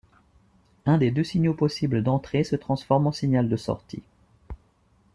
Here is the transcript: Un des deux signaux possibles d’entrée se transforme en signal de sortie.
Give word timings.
Un 0.87 0.97
des 0.97 1.11
deux 1.11 1.23
signaux 1.23 1.53
possibles 1.53 2.01
d’entrée 2.01 2.43
se 2.43 2.55
transforme 2.55 3.05
en 3.05 3.11
signal 3.11 3.47
de 3.47 3.55
sortie. 3.55 4.01